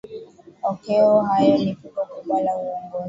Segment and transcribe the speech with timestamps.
[0.71, 2.97] okeo hayo ni pigo kubwa kwa uongozi